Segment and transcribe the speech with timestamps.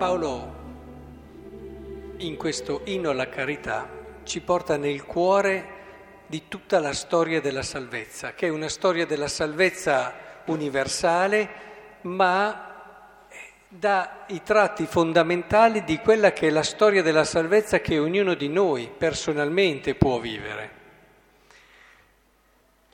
[0.00, 0.54] Paolo
[2.16, 3.86] in questo inno alla carità
[4.22, 9.28] ci porta nel cuore di tutta la storia della salvezza, che è una storia della
[9.28, 10.14] salvezza
[10.46, 11.48] universale,
[12.02, 13.28] ma
[13.68, 18.48] dà i tratti fondamentali di quella che è la storia della salvezza che ognuno di
[18.48, 20.70] noi personalmente può vivere.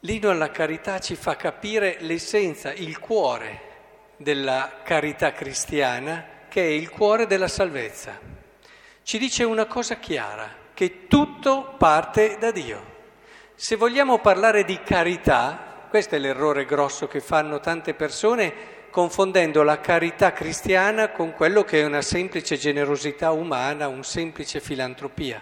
[0.00, 3.60] L'inno alla carità ci fa capire l'essenza, il cuore
[4.18, 8.18] della carità cristiana, che è il cuore della salvezza.
[9.04, 12.98] Ci dice una cosa chiara, che tutto parte da Dio.
[13.54, 19.78] Se vogliamo parlare di carità, questo è l'errore grosso che fanno tante persone, confondendo la
[19.78, 25.40] carità cristiana con quello che è una semplice generosità umana, un semplice filantropia.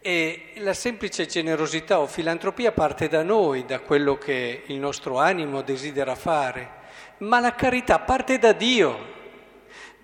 [0.00, 5.62] E la semplice generosità o filantropia parte da noi, da quello che il nostro animo
[5.62, 6.70] desidera fare,
[7.18, 9.13] ma la carità parte da Dio.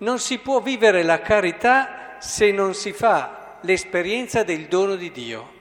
[0.01, 5.59] Non si può vivere la carità se non si fa l'esperienza del dono di Dio.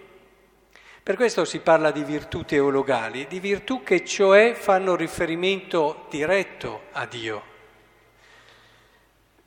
[1.02, 7.04] Per questo si parla di virtù teologali, di virtù che cioè fanno riferimento diretto a
[7.04, 7.42] Dio.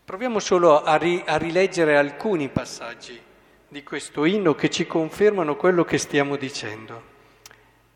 [0.06, 3.20] Proviamo solo a, ri- a rileggere alcuni passaggi
[3.68, 7.12] di questo inno che ci confermano quello che stiamo dicendo.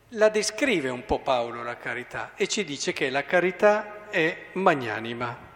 [0.10, 5.47] La descrive un po' Paolo la carità e ci dice che la carità è magnanima,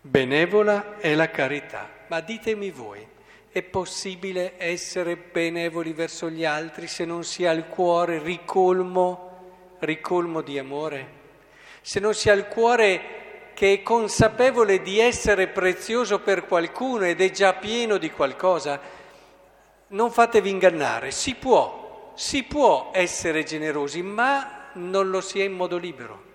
[0.00, 1.88] benevola è la carità.
[2.08, 3.06] Ma ditemi voi,
[3.50, 10.40] è possibile essere benevoli verso gli altri se non si ha il cuore ricolmo, ricolmo
[10.40, 11.18] di amore?
[11.82, 17.20] Se non si ha il cuore che è consapevole di essere prezioso per qualcuno ed
[17.20, 18.98] è già pieno di qualcosa?
[19.90, 25.52] non fatevi ingannare, si può, si può essere generosi, ma non lo si è in
[25.52, 26.28] modo libero.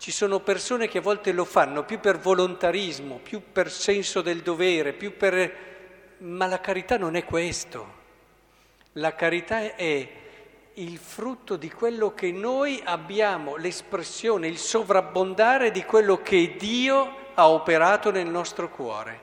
[0.00, 4.40] Ci sono persone che a volte lo fanno più per volontarismo, più per senso del
[4.40, 5.54] dovere, più per...
[6.20, 7.98] ma la carità non è questo.
[8.92, 10.08] La carità è
[10.72, 17.50] il frutto di quello che noi abbiamo, l'espressione, il sovrabbondare di quello che Dio ha
[17.50, 19.20] operato nel nostro cuore.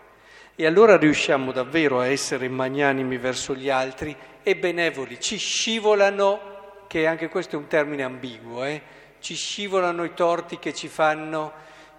[0.56, 5.20] E allora riusciamo davvero a essere magnanimi verso gli altri e benevoli.
[5.20, 9.06] Ci scivolano, che anche questo è un termine ambiguo, eh?
[9.20, 11.52] Ci scivolano i torti che ci fanno,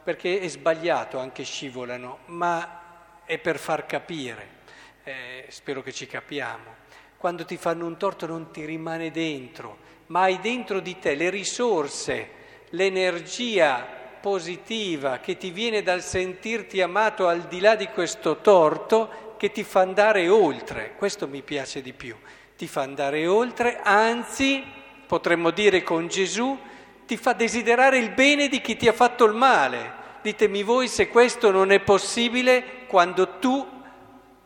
[0.03, 4.57] perché è sbagliato anche scivolano, ma è per far capire.
[5.05, 6.77] Eh, spero che ci capiamo.
[7.17, 11.31] Quando ti fanno un torto non ti rimane dentro, ma hai dentro di te le
[11.31, 12.31] risorse,
[12.71, 19.51] l'energia positiva che ti viene dal sentirti amato al di là di questo torto che
[19.51, 20.95] ti fa andare oltre.
[20.97, 22.17] Questo mi piace di più.
[22.57, 24.65] Ti fa andare oltre, anzi,
[25.07, 26.59] potremmo dire con Gesù,
[27.09, 29.97] ti fa desiderare il bene di chi ti ha fatto il male.
[30.21, 33.67] Ditemi voi se questo non è possibile quando tu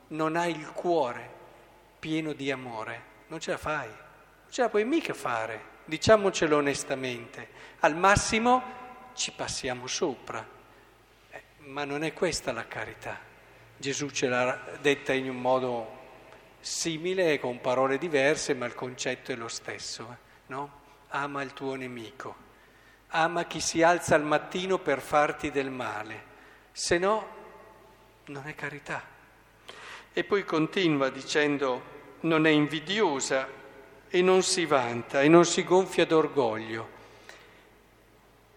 [0.09, 1.31] non hai il cuore
[1.99, 3.11] pieno di amore.
[3.27, 7.49] Non ce la fai, non ce la puoi mica fare, diciamocelo onestamente.
[7.81, 8.63] Al massimo
[9.15, 10.47] ci passiamo sopra.
[11.31, 13.19] Eh, ma non è questa la carità.
[13.77, 15.99] Gesù ce l'ha detta in un modo
[16.61, 20.09] simile, con parole diverse, ma il concetto è lo stesso.
[20.13, 20.81] Eh, no?
[21.09, 22.37] Ama il tuo nemico,
[23.13, 26.23] ama chi si alza al mattino per farti del male,
[26.73, 27.27] se no
[28.27, 29.03] non è carità.
[30.13, 31.91] E poi continua dicendo
[32.21, 33.49] non è invidiosa
[34.09, 37.01] e non si vanta e non si gonfia d'orgoglio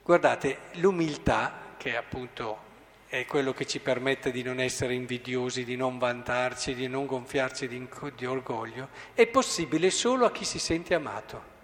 [0.06, 2.60] Guardate, l'umiltà, che appunto
[3.08, 7.68] è quello che ci permette di non essere invidiosi, di non vantarci, di non gonfiarci
[7.68, 11.55] di, di orgoglio, è possibile solo a chi si sente amato.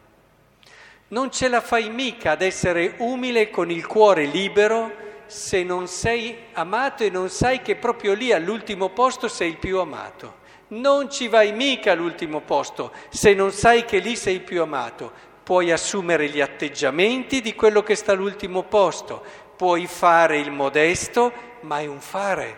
[1.12, 6.38] Non ce la fai mica ad essere umile con il cuore libero se non sei
[6.54, 10.40] amato e non sai che proprio lì all'ultimo posto sei il più amato.
[10.70, 15.30] Non ci vai mica all'ultimo posto se non sai che lì sei il più amato
[15.44, 19.22] puoi assumere gli atteggiamenti di quello che sta all'ultimo posto,
[19.58, 22.58] puoi fare il modesto, ma è un fare,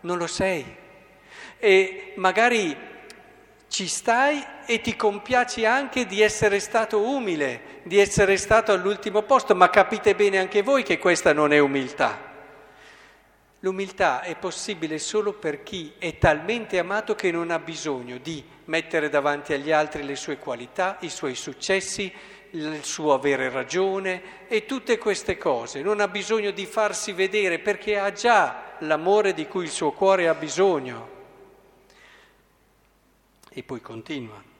[0.00, 0.64] non lo sei.
[1.58, 2.76] E magari
[3.68, 9.54] ci stai e ti compiaci anche di essere stato umile, di essere stato all'ultimo posto,
[9.54, 12.32] ma capite bene anche voi che questa non è umiltà.
[13.64, 19.08] L'umiltà è possibile solo per chi è talmente amato che non ha bisogno di mettere
[19.08, 22.12] davanti agli altri le sue qualità, i suoi successi,
[22.50, 25.80] il suo avere ragione e tutte queste cose.
[25.80, 30.28] Non ha bisogno di farsi vedere perché ha già l'amore di cui il suo cuore
[30.28, 31.08] ha bisogno.
[33.48, 34.52] E poi continua.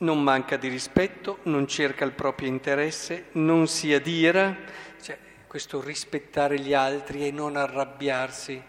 [0.00, 4.56] Non manca di rispetto, non cerca il proprio interesse, non si adira,
[5.02, 5.18] cioè,
[5.48, 8.62] questo rispettare gli altri e non arrabbiarsi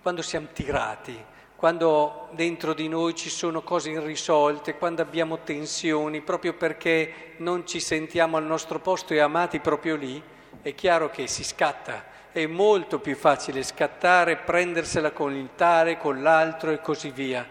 [0.00, 1.22] quando siamo tirati,
[1.54, 7.80] quando dentro di noi ci sono cose irrisolte, quando abbiamo tensioni, proprio perché non ci
[7.80, 10.22] sentiamo al nostro posto e amati proprio lì,
[10.62, 12.04] è chiaro che si scatta.
[12.32, 17.46] È molto più facile scattare, prendersela con il tale, con l'altro e così via.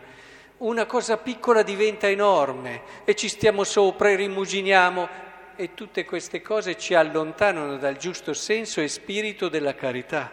[0.59, 5.07] Una cosa piccola diventa enorme e ci stiamo sopra e rimuginiamo
[5.56, 10.29] e tutte queste cose ci allontanano dal giusto senso e spirito della carità.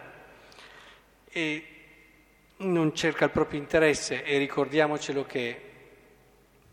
[1.29, 1.67] E
[2.57, 5.61] non cerca il proprio interesse e ricordiamocelo che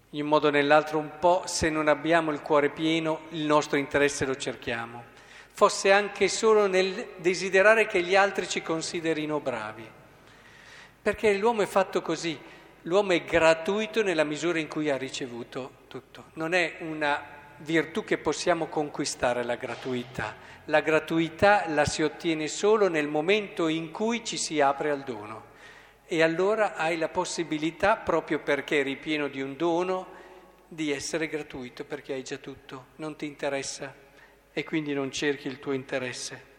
[0.10, 3.78] in un modo o nell'altro un po' se non abbiamo il cuore pieno il nostro
[3.78, 5.04] interesse lo cerchiamo,
[5.52, 9.88] fosse anche solo nel desiderare che gli altri ci considerino bravi,
[11.04, 12.40] perché l'uomo è fatto così,
[12.84, 17.22] l'uomo è gratuito nella misura in cui ha ricevuto tutto, non è una
[17.58, 20.36] virtù che possiamo conquistare la gratuità,
[20.66, 25.52] la gratuità la si ottiene solo nel momento in cui ci si apre al dono.
[26.06, 30.08] E allora hai la possibilità, proprio perché eri pieno di un dono,
[30.68, 33.94] di essere gratuito perché hai già tutto, non ti interessa
[34.52, 36.52] e quindi non cerchi il tuo interesse.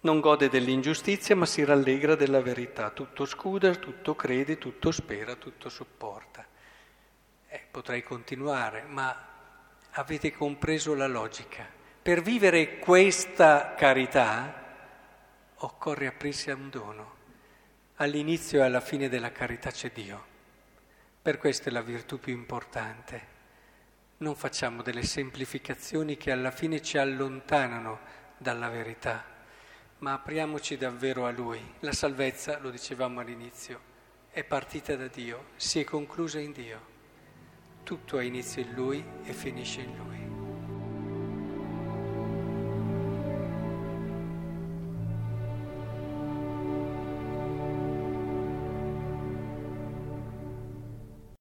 [0.00, 5.68] Non gode dell'ingiustizia ma si rallegra della verità, tutto scuda, tutto crede, tutto spera, tutto
[5.68, 6.46] sopporta.
[7.48, 9.26] Eh, potrei continuare, ma
[9.90, 11.66] avete compreso la logica.
[12.00, 14.66] Per vivere questa carità
[15.56, 17.16] occorre aprirsi a un dono.
[17.96, 20.24] All'inizio e alla fine della carità c'è Dio.
[21.20, 23.36] Per questo è la virtù più importante.
[24.18, 27.98] Non facciamo delle semplificazioni che alla fine ci allontanano
[28.38, 29.24] dalla verità,
[29.98, 31.60] ma apriamoci davvero a Lui.
[31.80, 33.80] La salvezza, lo dicevamo all'inizio,
[34.30, 36.96] è partita da Dio, si è conclusa in Dio.
[37.82, 40.27] Tutto ha inizio in Lui e finisce in Lui.